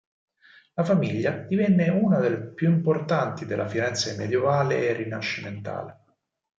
La 0.73 0.83
famiglia 0.83 1.29
divenne 1.47 1.89
una 1.89 2.17
delle 2.19 2.55
più 2.55 2.71
importanti 2.71 3.45
della 3.45 3.67
Firenze 3.67 4.15
medievale 4.17 4.87
e 4.89 4.93
rinascimentale. 4.93 6.03